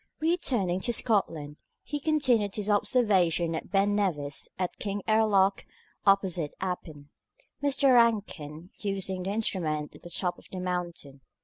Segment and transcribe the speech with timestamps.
[0.19, 5.63] Returning to Scotland, he continued his observations at Ben Nevis and at Kingairloch,
[6.07, 7.09] opposite Appin,
[7.61, 7.93] Mr.
[7.93, 11.21] Rankin using the instrument at the top of the mountain.